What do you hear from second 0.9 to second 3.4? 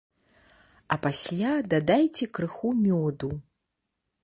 А пасля дадайце крыху мёду.